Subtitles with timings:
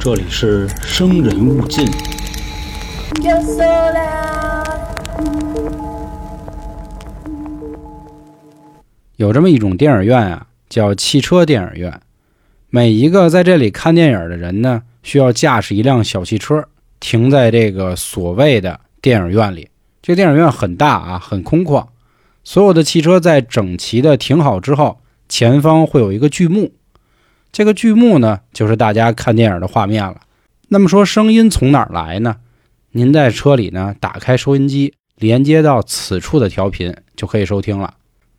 [0.00, 1.86] 这里是生人勿近。
[9.16, 12.00] 有这么一种电影院啊，叫汽车电影院。
[12.68, 16.64] 每一个在这里看电影的人呢，需要驾驶一辆小汽车，
[16.98, 19.68] 停在这个所谓的电影院里。
[20.02, 21.86] 这个电影院很大啊，很空旷。
[22.42, 24.98] 所有的汽车在整齐的停好之后，
[25.28, 26.72] 前方会有一个剧幕。
[27.56, 30.20] 这个剧目呢，就是大家看电影的画面了。
[30.68, 32.36] 那么说，声音从哪儿来呢？
[32.90, 37.94] 您在车里呢，打开收音机，连接到此处的调频，就可以收听了。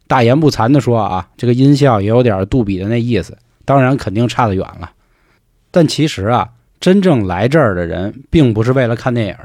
[0.05, 3.35] 大言不惭地说啊，这个音效也有点杜比的那意思，
[3.66, 4.91] 当然肯定差得远了。
[5.72, 6.49] 但其实啊，
[6.80, 9.36] 真正来这儿的人，并不是为了看电影，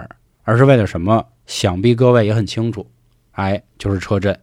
[0.42, 1.28] 而是为了什么？
[1.46, 2.86] 想必各位也很清楚，
[3.30, 4.38] 哎，就是车震。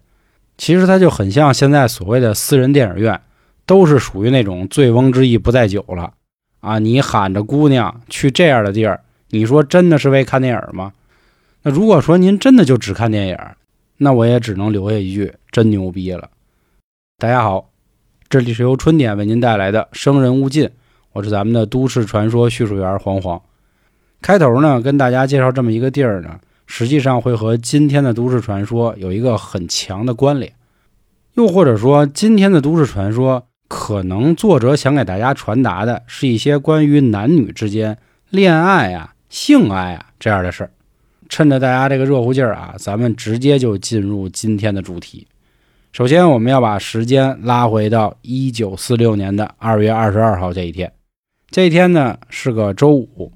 [0.57, 3.21] 其实它就很像现在所谓的私人电影院，
[3.69, 6.13] 都是属于那种醉翁之意不在酒了
[6.59, 6.79] 啊！
[6.79, 10.93] 你喊着姑娘去这样的地儿，你说真的是为看电影吗？
[11.61, 13.37] 那如果说您真的就只看电影，
[13.97, 16.31] 那我也只能留下一句：真牛逼了！
[17.19, 17.69] 大家好，
[18.27, 20.65] 这里是由春点为您带来的《生人勿近》，
[21.13, 23.39] 我是咱们的都市传说叙述员黄黄。
[24.19, 30.51] 开头呢，跟大家介绍这么一个地儿呢，实际上会和今天的都市传说有一个很强的关联。
[31.35, 37.97] 又或者说，今天的都市传说，可能作者想给大家传达的是一些关于男女之间
[38.29, 40.71] 恋爱啊、性爱啊这样的事儿。
[41.29, 45.27] 趁着大家这个热乎劲儿啊，咱们直接就进入今天的主题。
[45.91, 50.91] 首先，我们要把时间拉回到一九四六年的二月二十二号这一天。
[51.51, 53.31] 这一天呢是个周五。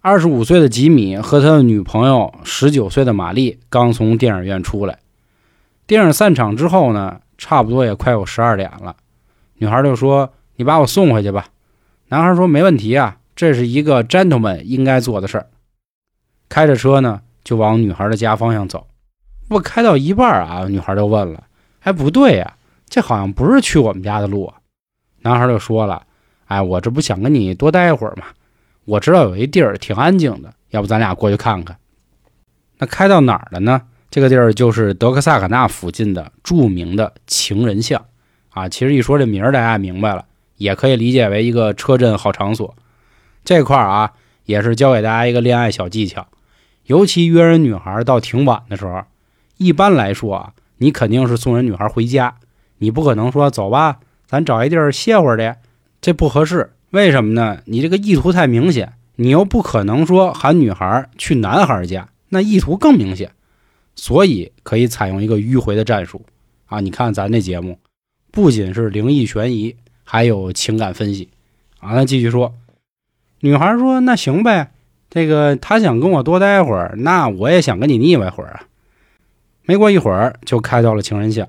[0.00, 4.98] 二十五岁的吉米和他的女朋友十九岁的玛丽刚从电影院出来。
[5.88, 8.94] 电影散场之后呢，差不多也快有十二点了。
[9.60, 11.48] 女孩就说：“你把我送回去吧。”
[12.08, 15.48] 男孩说：“没问题啊，这是一个 gentleman 应该做的事儿。”
[16.48, 18.86] 开着车呢，就往女孩的家方向走。
[19.48, 21.44] 不开到一半啊，女孩就问了
[21.84, 22.56] ：“哎，不对呀，
[22.88, 24.54] 这好像不是去我们家的路啊。”
[25.20, 26.06] 男孩就说了
[26.48, 28.24] ：“哎，我这不想跟你多待一会儿嘛。
[28.86, 31.76] 我知道有一地儿挺安静的，要不咱俩过去看看？”
[32.78, 33.82] 那开到哪儿了呢？
[34.10, 38.02] 这个地儿就是德克萨卡纳附近的著名的情人巷
[38.50, 38.68] 啊。
[38.68, 42.74] 其实一说这名儿，大家明白了，也可以理解为一个车震好场所。
[43.44, 44.12] 这块儿啊，
[44.44, 46.28] 也是教给大家一个恋爱小技巧。
[46.86, 49.02] 尤其约人女孩到挺晚的时候，
[49.56, 52.36] 一般来说啊，你肯定是送人女孩回家，
[52.78, 55.58] 你不可能说走吧，咱找一地儿歇会儿去，
[56.00, 56.72] 这不合适。
[56.90, 57.60] 为什么呢？
[57.66, 63.30] 你这个意图太明显，你又不可能说喊女孩去男孩家，那意图更明显。
[63.94, 66.24] 所以可以采用一个迂回的战术
[66.66, 66.80] 啊！
[66.80, 67.78] 你看咱这节目，
[68.30, 71.28] 不仅是灵异悬疑，还有情感分析
[71.80, 71.92] 啊。
[71.94, 72.54] 那继续说，
[73.40, 74.72] 女孩说：“那行呗。”
[75.10, 78.62] 这个他想跟我多待会儿，那我也想跟你腻歪会儿啊。
[79.62, 81.48] 没过一会儿就开到了情人巷，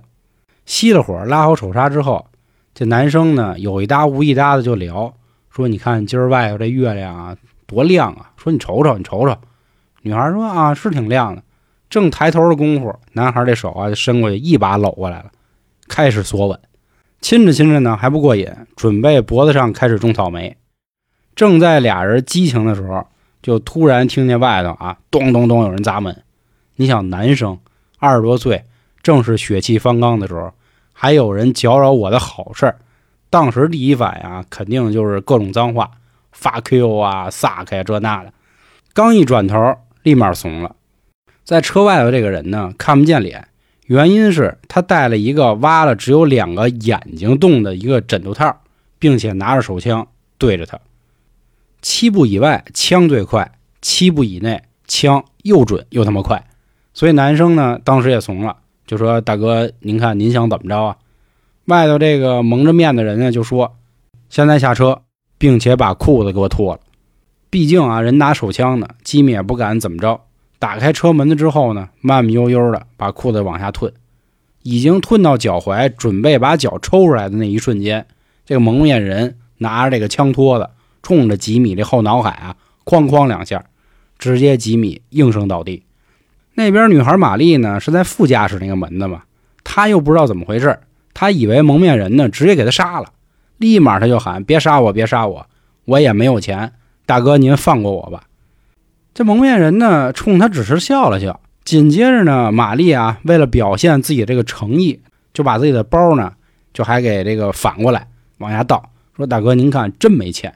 [0.66, 2.26] 熄了火，拉好手刹之后，
[2.74, 5.14] 这男生呢有一搭无一搭的就聊
[5.52, 7.38] 说：“你看今儿外头这月亮啊
[7.68, 9.38] 多亮啊！”说：“你瞅瞅，你瞅瞅。”
[10.02, 11.44] 女孩说：“啊，是挺亮的。”
[11.88, 15.32] 正抬头的功夫，男孩这手啊就伸过去，一把搂过来了，
[15.88, 16.60] 开始索吻，
[17.22, 20.58] 亲着亲着呢还不过瘾，准备脖子上开始种草莓。
[21.34, 23.08] 正在俩人激情的时候。
[23.42, 26.22] 就突然听见外头啊，咚咚咚有人砸门。
[26.76, 27.58] 你想，男生
[27.98, 28.66] 二十多岁，
[29.02, 30.54] 正是血气方刚的时候，
[30.94, 32.78] 还有人搅扰我的好事儿。
[33.32, 35.90] 当时第一反应啊，肯定就是各种脏话
[36.38, 38.32] ，fuck you 啊，suck 呀这那的。
[38.94, 40.76] 刚一转头，立马怂了。
[41.44, 43.48] 在车外头这个人呢，看不见脸，
[43.92, 48.62] 原因是他带了一个挖了只有两个眼睛洞的一个枕头套，
[48.98, 50.08] 并且拿着手枪
[50.38, 50.80] 对着他。
[51.82, 56.42] 七步以外枪最快，七步以内枪又准又他妈快，
[56.94, 58.56] 所以男生呢当时也怂了，
[58.88, 60.96] 就说：“大哥，您看您想怎么着啊？”
[61.68, 63.76] 外头这个蒙着面的人呢就说
[64.32, 65.02] ：“现在下车，
[65.38, 66.80] 并且把裤子给我脱了。”
[67.52, 70.22] 毕竟啊，人拿手枪呢，吉米也不敢怎么着。
[70.62, 73.92] 打开车门子之后呢，慢慢悠悠的把裤子往下褪，
[74.62, 78.06] 已经褪到脚踝，准备把脚抽出来的那一瞬间，
[78.46, 80.70] 这个蒙面人拿着这个枪托子。
[81.04, 82.56] 冲着吉米这后脑海啊，
[82.86, 83.66] 哐哐两下，
[84.20, 85.82] 直接吉米应声倒地。
[86.54, 89.24] 那边女孩玛丽呢，是在副驾驶那个门的嘛，
[89.64, 90.80] 她又不知道怎么回事，
[91.16, 93.08] 她以为蒙面人呢直接给她杀了，
[93.58, 95.48] 立马她就喊：“别杀我，别杀我，
[95.86, 96.72] 我也没有钱，
[97.08, 98.26] 大哥您放过我吧。”
[99.14, 101.40] 这蒙面人呢，冲他只是笑了笑。
[101.64, 105.00] 紧接着呢，玛丽啊，为了表现自己这个诚意，
[105.34, 106.34] 就把自己的包呢，
[106.74, 108.08] 就还给这个反过来
[108.40, 110.54] 往下倒，说：“大哥您看，真没钱。”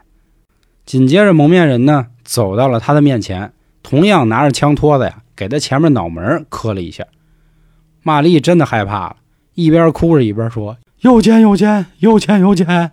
[0.85, 3.51] 紧接着，蒙面人呢走到了他的面前，
[3.83, 7.05] 同样拿着枪托子呀，给他前面脑门磕了一下。
[8.01, 9.17] 玛丽真的害怕了，
[9.53, 12.91] 一边哭着一边说：“有钱有钱有钱有钱。”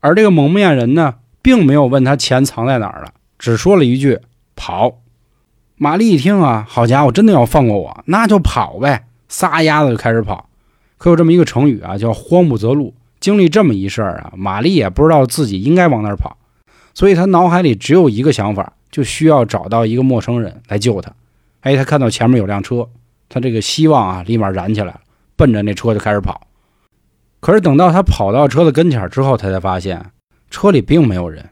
[0.00, 4.18] 而这个蒙面人呢，并没有问他钱藏在哪儿了，只说了一句
[4.54, 5.00] ：“跑。”
[5.76, 10.48] 玛丽一听啊，好家伙，真的要放过我，那就跑呗，撒丫子就开始跑。
[10.96, 12.94] 可有这么一个成语啊，叫“慌不择路”。
[13.20, 16.36] 经历这么一事儿啊，玛丽也不知道自己应该往哪儿跑。
[16.94, 21.12] 所以她脑海里只有一个想法，就需要找到一个陌生人来救她。
[21.62, 22.88] 哎，她看到前面有辆车，
[23.28, 25.00] 她这个希望啊，立马燃起来了，
[25.36, 26.46] 奔着那车就开始跑。
[27.40, 30.12] 可是等到他跑到车的跟前之后，他才发现
[30.50, 31.50] 车里并没有人。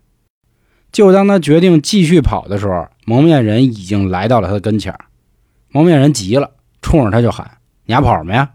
[0.91, 4.99] 就当他决定继续跑的时候，蒙面人已经来到了他的跟前。
[5.69, 8.55] 蒙面人急了，冲着他就喊：“你还跑什么呀？”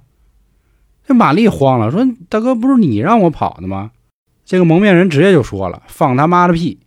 [1.06, 3.92] 这玛丽慌了，说：“大哥，不是你让我跑的吗？”
[4.46, 6.80] 这个蒙面人直接就说了：“放他妈的屁！”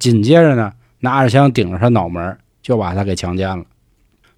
[0.00, 3.66] 紧接着呢，拿着枪顶着他脑门，就把他给强奸了。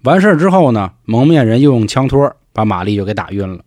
[0.03, 3.65] 完事之后呢，蒙面人又用枪托把玛丽就给打晕了。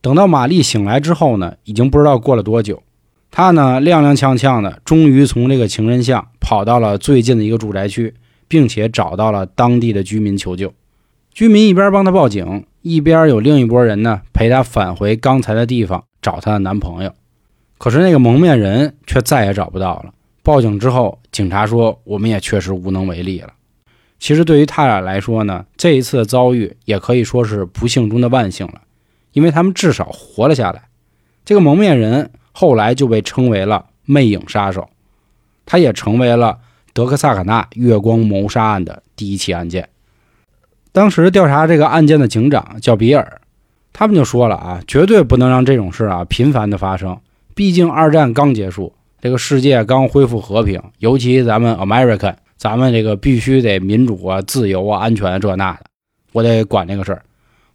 [0.00, 2.84] 等到玛丽醒来之后呢，已经不知道过了多久。
[3.30, 8.12] 他呢，踉踉跄跄的，终于从这个情人巷跑到了最近的一个住宅区，
[8.48, 10.72] 并且找到了当地的居民求救。
[11.32, 17.14] 居民一边帮他报警，一边有另一拨人呢陪他返回刚才的地方找她的男朋友。
[17.78, 20.12] 可是那个蒙面人却再也找不到了。
[20.42, 23.52] 报警之后，警察说我们也确实无能为力了。
[24.18, 28.82] 其实对于他俩来说呢，这一次的遭遇也可以说是不幸中的万幸了，
[29.32, 30.82] 因为他们至少活了下来。
[31.44, 34.88] 这个蒙面人后来就被称为了魅影杀手，
[35.66, 36.58] 他也成为了
[36.92, 39.88] 德克萨卡纳月光谋杀案的第一起案件。
[40.92, 43.40] 当时调查这个案件的警长叫比尔，
[43.92, 47.16] 他们就说了啊，绝对不能让这种事啊频繁的发生。
[47.54, 55.84] 毕竟二战刚结束，这个世界刚恢复和平，尤其咱们 American，咱们这个必须得民主啊、自由啊、安全这那的，
[56.32, 57.22] 我得管这个事儿。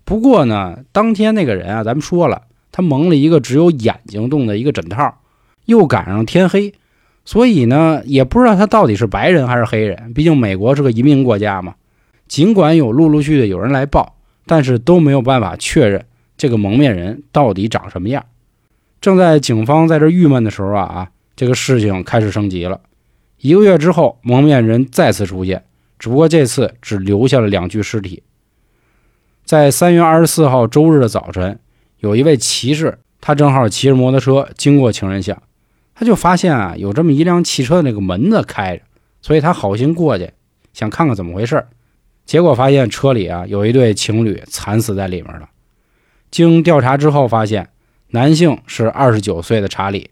[0.03, 2.41] 不过呢，当天那个人啊，咱们说了，
[2.75, 5.17] 他蒙了一个只有眼睛动的一个枕套，
[5.63, 6.73] 又赶上天黑，
[7.23, 10.11] 所以呢，也不知道他到底是白人还是黑人。
[10.13, 11.75] 毕竟美国是个移民国家嘛。
[12.27, 16.03] 尽管有陆陆续续有人来报，但是都没有办法确认
[16.35, 18.25] 这个蒙面人到底长什么样。
[18.99, 22.81] 正在警方在这郁闷的时候啊啊，这个事情开始升级了。
[23.39, 25.63] 一个月之后，蒙面人再次出现，
[25.97, 28.21] 只不过这次只留下了两具尸体。
[29.45, 31.57] 在三月二十四号周日的早晨，
[32.05, 35.41] 有一位骑士，他正好骑着摩托车经过情人巷，
[35.95, 38.83] 他就发现啊，有这么一辆汽车的那个门子开着，
[39.23, 40.29] 所以他好心过去
[40.71, 41.65] 想看看怎么回事
[42.23, 45.49] 结果发现车里啊有一对情侣惨死在里面了。
[46.29, 47.69] 经调查之后发现。
[48.11, 50.09] 男性是二十九岁的查理，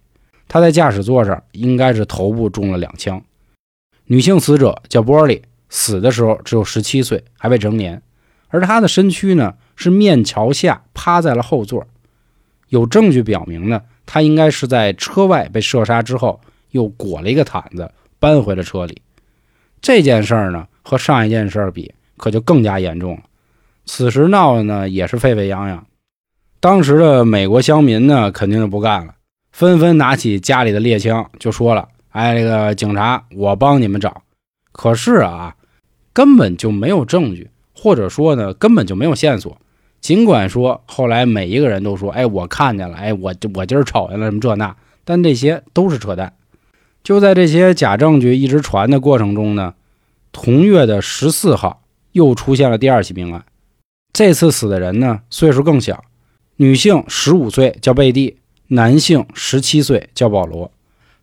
[0.50, 3.24] 他在驾驶座上应该是头部中了两枪。
[4.07, 8.01] 女性死者叫波利，死的时候只有十七岁，还未成年。
[8.50, 11.86] 而他的身躯呢是面朝下趴在了后座，
[12.70, 16.40] 有证据表明呢，他应该是在车外被射杀之后，
[16.72, 19.02] 又裹了一个毯子搬回了车里。
[19.81, 23.24] 这件事儿呢和上一件事儿比，可就更加严重了。
[23.86, 25.86] 此时闹的呢也是沸沸扬扬。
[26.60, 29.16] 当时的美国乡民呢，肯定就不干了，
[29.52, 34.21] 纷纷拿起家里的猎枪，就说了：“哎，这个警察，我帮你们找。”
[34.71, 35.56] 可是啊，
[36.14, 39.57] 根本就没有证据，或者说呢，根本就没有线索。
[40.04, 46.33] 尽管说后来每一个人都说：“哎，我看见了，哎，我我今儿瞅见了什么这那。”但这些都是扯淡。
[47.04, 49.76] 就在这些假证据一直传的过程中呢，
[50.33, 53.45] 同月的十四号又出现了第二起命案。
[54.12, 56.04] 这次死的人呢，岁数更小。
[56.57, 60.69] 女性十五岁叫贝蒂，男性十七岁叫保罗，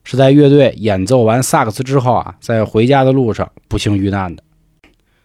[0.04, 4.42] 是在乐队演奏完萨克斯之后啊，在回家的路上不幸遇难的。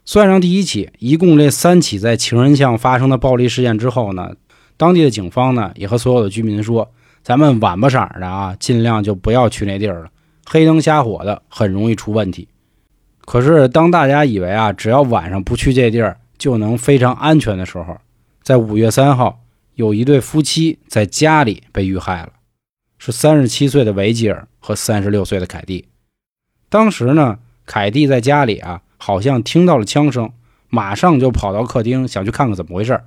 [0.06, 4.36] 算上第一起，一共这三起在情人巷发生的暴力事件之后呢，
[4.78, 6.92] 当地的警方呢也和所有的居民说，
[7.24, 10.10] 咱们晚不晌的啊，尽量就不要去那地儿了，
[10.46, 12.48] 黑灯瞎火的很容易出问题。
[13.22, 17.98] 可是当大家以为啊，只要晚上不去这地儿就能非常安全的时候，
[18.44, 19.42] 在五月三号。
[19.76, 22.30] 有一对夫妻在家里被遇害了，
[22.98, 25.84] 是三十七岁的维吉尔和三十六岁的凯蒂。
[26.70, 30.32] 当时呢，凯蒂在家里啊，好像听到了枪声，
[30.68, 33.00] 马上就跑到客厅想去看看怎么回事。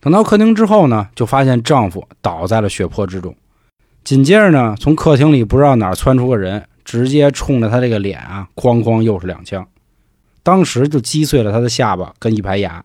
[0.00, 3.36] 等到客厅之后呢，就发现丈夫倒在了血泊之中。
[4.04, 9.68] 紧接着呢，从客厅里不知道哪窜出个人，直接冲着他这个脸啊，哐哐又是两枪，
[10.42, 12.82] 当时就击碎了他的下巴跟一排牙。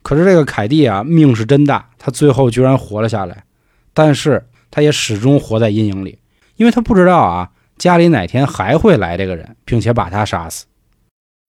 [0.00, 3.44] 可是这个凯蒂啊，命是真大，他最后居然活了下来。
[3.92, 6.18] 但是他也始终活在阴影里，
[6.56, 10.64] 因为他不知道啊，家里哪天还会来这个人，并且把他杀死。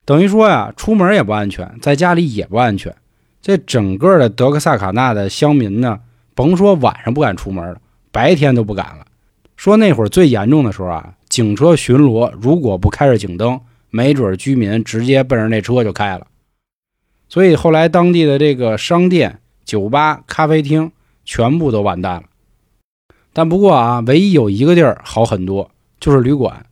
[0.06, 2.94] 等于说呀，出门也不安全，在家里也不安全。
[3.42, 6.00] 这整个的德克萨卡纳的乡民呢，
[6.36, 7.78] 甭说晚上不敢出门了，
[8.12, 9.06] 白天都不敢了。
[9.56, 16.28] 说那会儿最严重的时候啊，警车巡逻如果不开着警灯，没准居民直接奔着那车就开了。
[17.30, 20.92] 所以后来当地的这个商店、酒吧、咖啡厅
[21.24, 22.24] 全部都完蛋了。
[23.32, 26.66] 但不过啊，唯一有一个地儿好很多，就是旅馆，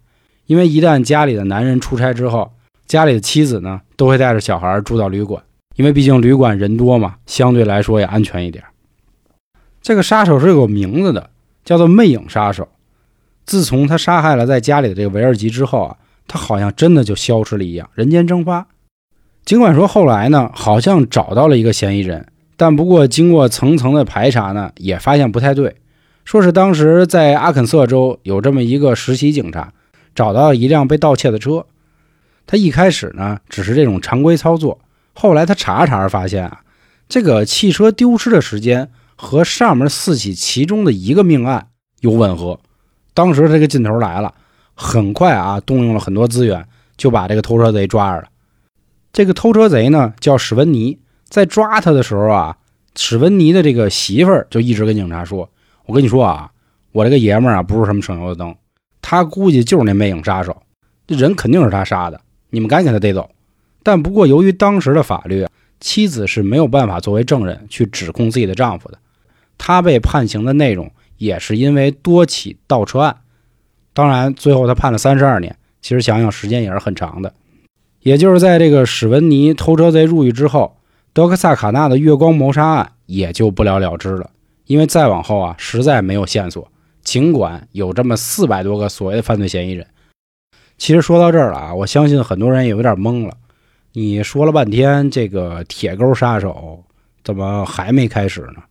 [0.48, 2.52] 因为一旦家里的男人出差之后。
[2.92, 5.42] 家里的妻子呢，都会带着小孩住到旅馆，
[5.78, 8.62] 因为毕竟旅馆人多嘛，相对来说也安全一点。
[9.82, 11.30] 这个杀手是有名字的，
[11.64, 12.68] 叫做魅影杀手。
[13.46, 15.96] 自从他杀害了在家里的这个维尔吉之后啊，
[16.28, 18.68] 他好像真的就消失了一样，人间蒸发。
[19.46, 25.78] 尽管说后来呢，好像找到了一个嫌疑人，但不过经过层层的排查呢，也发现不太对。
[26.26, 29.72] 说是当时在阿肯色州有这么一个实习警察，
[30.14, 31.66] 找到一辆被盗窃的车。
[32.52, 34.78] 他一开始呢，只是这种常规操作。
[35.14, 36.60] 后来他查查发现啊，
[37.08, 41.70] 这个汽车丢失的时间和上面四起其中的一个命案
[42.02, 42.60] 有吻合。
[43.14, 44.34] 当时这个劲头来了，
[44.76, 46.68] 很快啊，动用了很多资源，
[46.98, 48.28] 就把这个偷车贼抓着了。
[49.14, 52.58] 这个偷车贼呢叫史温尼，在抓他的时候啊，
[52.98, 55.50] 史温尼的这个媳妇儿就一直跟警察说
[55.88, 56.52] ：“我跟你说啊，
[56.92, 58.54] 我这个爷们儿啊，不是什么省油的灯，
[59.02, 60.62] 他估计就是那魅影杀手，
[61.08, 62.20] 这人肯定是他杀的。”
[62.52, 63.32] 你们赶紧给他逮走，
[63.82, 65.48] 但不过由于当时的法律，
[65.80, 69.00] 妻子是没有办法作为证人去指控自己的丈夫的。
[69.58, 73.18] 他被判刑的内容也是因为多起盗车案，
[73.94, 75.56] 当然最后他判了三十二年。
[75.82, 77.34] 其实想想时间也是很长的。
[78.02, 80.78] 也就是在这个史文尼偷车贼入狱之后，
[81.14, 84.30] 德克萨卡纳的月光谋杀案也就不了了之了，
[84.66, 86.72] 因为再往后啊实在没有线索。
[87.04, 89.88] 尽管有这么四百多个所谓的犯罪嫌疑人。
[90.82, 93.38] 其实说到这儿了啊，我相信很多人也有点懵了。
[93.94, 96.84] 你说了半天，这个铁钩杀手
[97.24, 98.64] 怎么还没开始呢？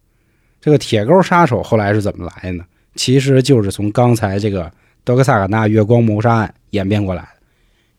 [0.61, 2.65] 这个铁钩杀手后来是怎么来呢？
[2.97, 4.69] 其实就是从刚才这个
[5.05, 7.29] 德克萨卡纳月光谋杀案演变过来的。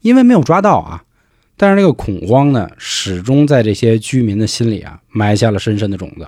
[0.02, 1.02] 因为没有抓到啊，
[1.56, 6.28] 但是这个恐慌呢，始终在这些居民的心里啊埋下了深深的种子。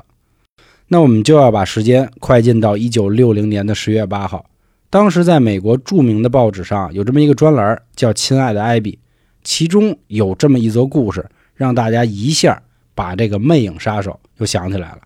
[0.88, 4.46] 那我们就要把时间快进到一九六零年的十月八号。
[4.94, 8.92] 当时在美国著名的报纸上有这么一个专栏，叫《亲爱的艾比》，
[9.44, 12.62] 其中有这么一则故事，让大家一下
[12.94, 15.00] 把这个魅影杀手又想起来了。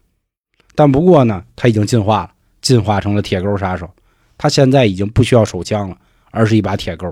[0.75, 3.89] 但不过呢，他已经进化了，进化成了铁钩杀手。
[4.37, 5.95] 他现在已经不需要手枪了，
[6.31, 7.07] 而是一把铁钩。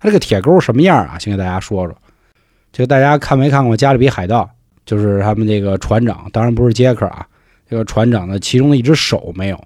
[0.00, 1.18] 他这个铁钩什么样啊？
[1.18, 1.94] 先给大家说说。
[2.72, 4.42] 这个大家看没看过《加勒比海盗》？
[4.86, 7.26] 就是他们这个船长，当然不是杰克啊，
[7.68, 9.64] 这个船长的其中的一只手没有，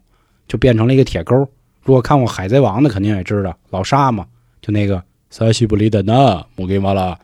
[0.49, 1.49] 就变成了一个铁钩。
[1.83, 4.27] 如果看过《海贼王》的，肯定也知道老沙嘛，
[4.61, 7.19] 就那个萨西布里的那姆给完了。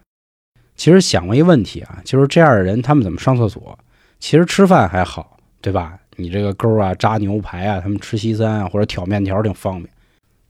[0.77, 3.79] 其实想过一问题啊，就是这样的人他们怎么上厕所？
[4.19, 5.99] 其实吃饭还好，对吧？
[6.17, 9.89] 你这个钩啊，扎牛排啊，他们吃西餐啊，或者挑面条挺方便。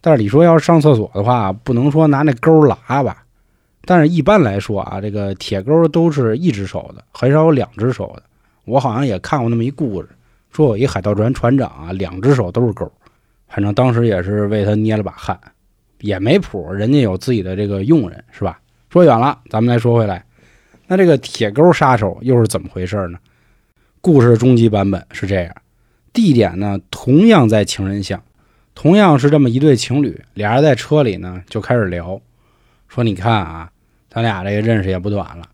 [0.00, 3.24] 但是你说要是上厕所的话，不能说拿那钩拉吧？
[3.84, 8.22] 但是一般来说啊，这个铁钩都是一只手的，很少有两只手的。
[8.64, 10.08] 我好像也看过那么一故事，
[10.52, 12.90] 说有一海盗船船长啊，两只手都是钩。
[13.48, 15.38] 反正当时也是为他捏了把汗，
[16.00, 18.60] 也没谱，人家有自己的这个佣人，是吧？
[18.90, 20.24] 说远了，咱们来说回来，
[20.86, 23.18] 那这个铁钩杀手又是怎么回事呢？
[24.00, 25.54] 故事终极版本是这样，
[26.12, 28.22] 地点呢同样在情人巷，
[28.74, 32.20] 同样是这么一对情侣，俩人在车里呢就开始聊，
[32.88, 33.70] 说你看啊，
[34.08, 35.44] 咱俩这个认识也不短了，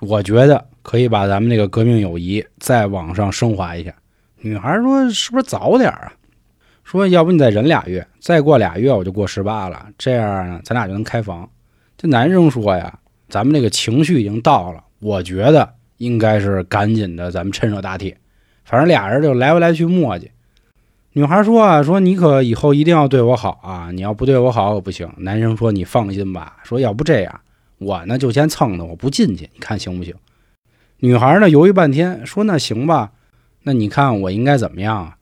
[0.00, 3.94] 我觉得可以把咱们这个革命友谊再往上升华一下。
[4.40, 6.12] 女孩说是不是早点啊？
[6.84, 11.48] 说要不你再忍俩月，再过俩月我就过十八了，这样呢，咱俩就能开房。
[11.96, 12.98] 这男生说呀，
[13.28, 18.16] 咱们这个情绪已经到了，我觉得应该是赶紧的，咱们趁热打铁。
[18.64, 20.28] 反正俩人就来回来去磨叽。
[21.14, 25.10] 女孩说啊，说你可以后一定要对我好啊，你要不对我好可不行。
[25.16, 27.40] 男生说你放心吧，说要不这样，
[27.78, 30.14] 我呢就先蹭的，我不进去，你看行不行？
[30.98, 33.12] 女孩呢犹豫半天，说那行吧，
[33.62, 35.16] 那你看我应该怎么样啊？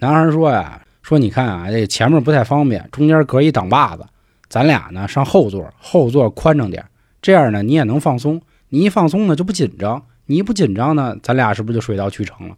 [0.00, 0.82] 男孩说呀。
[1.06, 4.04] 说你看啊，这前面不太方便，中间隔一挡把子，
[4.48, 6.84] 咱俩呢上后座，后座宽敞点，
[7.22, 8.42] 这样呢你也能放松。
[8.70, 12.56] 你一放松呢就不紧张，你一不紧张呢，咱俩是不是就水到渠成了？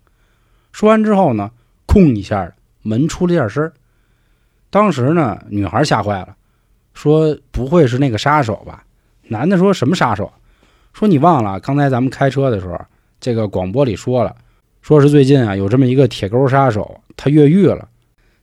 [0.73, 1.51] 说完之后呢，
[1.85, 2.51] 空一下，
[2.81, 3.71] 门出了点声
[4.71, 6.35] 当时呢，女孩吓坏了，
[6.95, 8.83] 说不会是那个杀手吧？
[9.25, 10.33] 男的说什么杀手？
[10.95, 12.81] 说你忘了刚才咱们开车的时候，
[13.21, 14.35] 这个广播里说了，
[14.81, 17.87] 说是最近啊有这么一个铁钩杀手，他越狱了。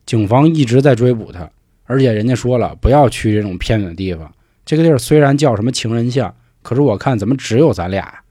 [0.06, 1.50] 警方一直在追捕他，
[1.86, 4.32] 而且人家说了，不要去这种偏远的地方。
[4.66, 8.22] 这个地儿虽然叫什么情人巷，可是我看怎么只有咱俩？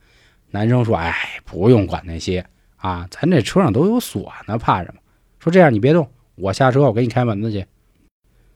[0.51, 1.13] 男生说：“哎，
[1.43, 2.45] 不用管那些
[2.77, 5.01] 啊，咱这车上都有锁呢，怕什么？”
[5.39, 7.65] 说这样你别动，我下车，我给你开门子去。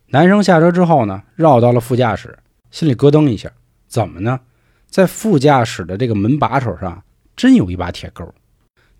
[0.08, 2.38] 男生下车之后呢，绕到了副驾驶，
[2.72, 3.52] 心里咯噔一下，
[3.88, 4.40] 怎么呢？
[4.88, 7.04] 在副驾驶的这个门把手上
[7.36, 8.28] 真有一把铁钩。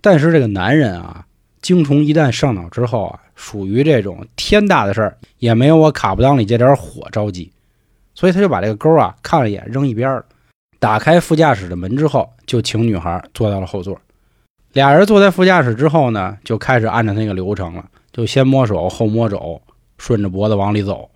[0.02, 1.26] 但是这个男人啊，
[1.62, 7.52] 精虫一旦上脑之后啊，属于这种天大的事儿也没有我卡布裆里这点火着急，
[8.16, 10.26] 所以他就把这个钩啊看了一眼，扔一边了。
[10.80, 14.00] 打开副驾驶的门之后，就请女孩坐到了后座。
[14.74, 19.62] 俩人坐在副驾驶之后呢，就开始按照那个流程了，就先摸手后摸肘，
[19.98, 21.10] 顺着脖子往里走。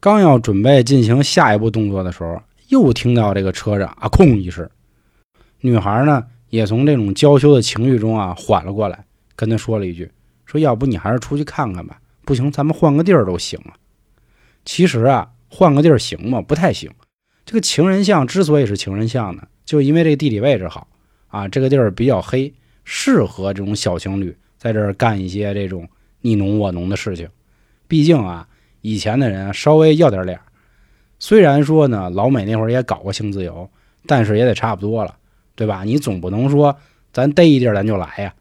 [0.00, 4.68] 刚要准备进行下一步动作的时候，又听到这个车上啊“空”一声，
[5.60, 9.04] 女孩呢也从这种娇羞的情绪中啊缓了过来，
[9.40, 10.10] 跟他说了一句
[10.44, 13.72] ：“说要不你还是出去看看吧，不行咱们换个地儿都行啊。”
[14.66, 16.42] 其实啊，换个地儿行吗？
[16.42, 16.90] 不太行。
[17.46, 20.86] 这个情人巷之所以是情人巷呢，就因为这地理位置好。
[21.28, 22.52] 啊，这个地儿比较黑，
[22.84, 25.88] 适合这种小情侣在这儿干一些这种
[26.20, 27.26] 你侬我侬的事情。
[27.88, 28.46] 毕竟啊，
[28.82, 30.38] 以前的人稍微要点脸，
[31.18, 33.70] 虽然说呢，老美那会儿也搞过性自由，
[34.06, 35.16] 但是也得差不多了，
[35.54, 35.84] 对吧？
[35.84, 36.76] 你总不能说
[37.10, 38.34] 咱逮一地儿咱就来呀。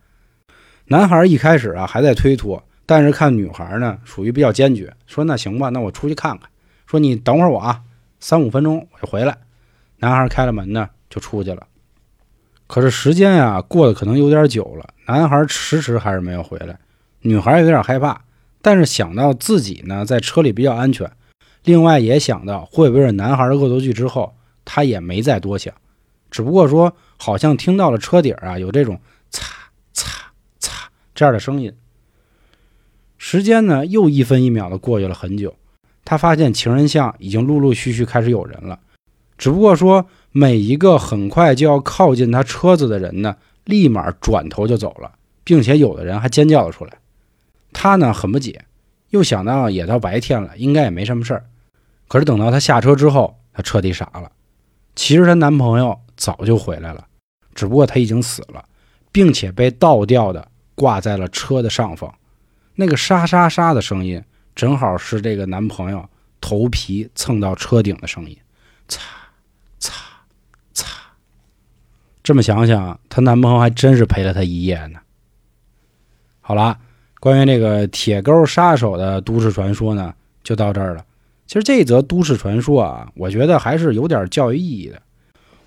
[0.92, 6.50] 男孩一开始啊还在推脱，但是看女孩呢属于比较坚决，说那行吧，那我出去看看。
[6.88, 7.80] 说你等会儿我啊，
[8.20, 9.38] 三五分钟我就回来。
[10.00, 11.68] 男孩开了门呢，就出去了。
[12.66, 16.80] 可是时间呀过得可能有点久了，男孩迟迟还是没有回来，
[17.22, 18.20] 女孩有点害怕，
[18.60, 21.08] 但是想到自己呢在车里比较安全，
[21.66, 24.34] 另外也想到会不会是男孩的恶作剧之后，
[24.66, 25.72] 她也没再多想，
[26.32, 29.00] 只不过说好像听到了车底啊有这种
[31.20, 31.74] 这样的声音。
[33.18, 35.54] 时间呢又一分一秒的过去了很久，
[36.06, 38.80] 他发现情人巷已经陆陆续续开始有人了，
[39.38, 40.08] 只不过说。
[40.32, 45.12] 每一个很快就要靠近他车子的人呢，立马转头就走了，
[45.44, 47.00] 并且有的人还尖叫了出来。
[47.74, 48.64] 他呢很不解，
[49.10, 51.46] 又想到也到白天了，应该也没什么事儿。
[52.08, 54.32] 可是等到他下车之后，他彻底傻了。
[54.96, 57.08] 其实她男朋友早就回来了，
[57.56, 58.64] 只不过他已经死了，
[59.12, 60.48] 并且被倒吊的
[60.80, 62.16] 挂在了车的上方。
[62.76, 64.24] 那个沙沙沙的声音，
[64.56, 66.08] 正好是这个男朋友
[66.40, 68.38] 头皮蹭到车顶的声音，
[68.88, 69.04] 擦
[69.78, 69.94] 擦。
[72.24, 75.00] 这么想想，她男朋友还真是陪了她一夜呢。
[76.40, 76.80] 好了，
[77.20, 81.04] 关于这个铁钩杀手的都市传说呢，就到这儿了。
[81.46, 85.02] 其实这则都市传说啊，我觉得还是有点教育意义的。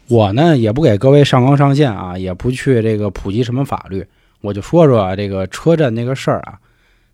[0.09, 4.07] 我呢，也不给各位上纲上线啊，也不去这个普及什么法律，
[4.43, 6.61] 我就说说啊这个车震那个事儿啊。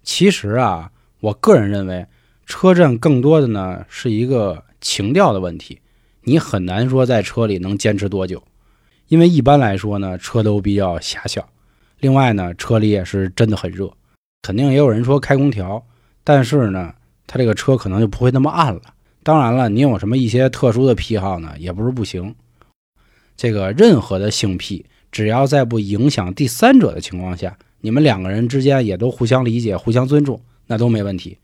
[0.02, 2.06] 其实啊，我个人认为，
[2.46, 5.80] 车震更多的呢是一个情调的问题，
[6.22, 8.42] 你很难说在车里能坚持多久。
[9.08, 11.48] 因为一般来说呢，车都比较狭小，
[12.00, 13.90] 另外呢，车里也是真的很热，
[14.42, 15.82] 肯定也有人说开空调，
[16.24, 16.94] 但是呢，
[17.26, 18.80] 他这个车可能就不会那么暗了。
[19.22, 22.34] 当然了，你有什么一些特殊的癖好呢，也不是不行。
[23.36, 31.38] 这个任何的性癖，只要在不影响第三者的情况下，你们两个人之间也都互相理解、互相尊重，那都没问题。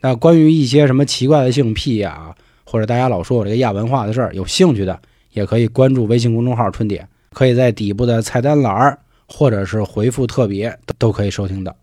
[0.00, 5.00] 那关于一些什么奇怪的性癖呀，或者大家老说我这个亚文化的事儿，有兴趣的。
[5.32, 11.74] 也可以关注微信公众号“春点”，可以在底部的菜单栏，或者是回复“特别”都可以收听到。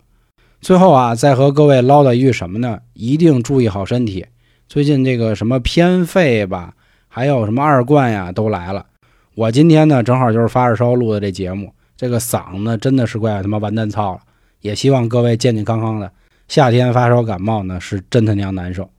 [0.60, 2.78] 最后啊，再和各位唠叨一句什么呢？
[2.94, 4.24] 一定注意好身体。
[4.68, 6.74] 最近这个什么偏肺吧，
[7.08, 8.86] 还有什么二冠呀，都来了。
[9.40, 14.20] 我今天呢，正好就是发着烧录的这节目，这个嗓子真的是怪他妈完蛋操了。
[14.60, 16.12] 也希望各位健健康康的。
[16.46, 18.90] 夏天发烧感冒呢，是真他娘难受。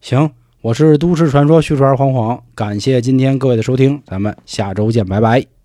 [0.00, 0.30] 行。
[0.60, 5.59] 我是都市传说续传黄黄，感谢今天各位的收听，咱们下周见，拜拜。